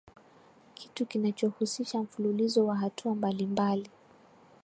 [0.73, 3.89] kitu kinachohusisha mfululizo wa hatua mbalimbali